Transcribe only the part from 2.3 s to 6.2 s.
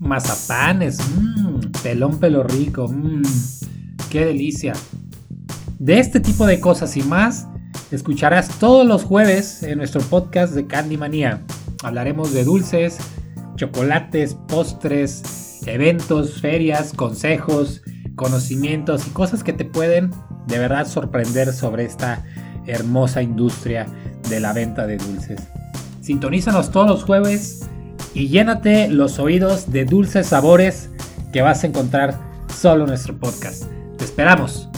rico, mmm, qué delicia. De este